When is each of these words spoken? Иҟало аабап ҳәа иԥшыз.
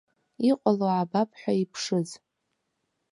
Иҟало 0.49 0.85
аабап 0.91 1.29
ҳәа 1.39 1.53
иԥшыз. 1.61 2.09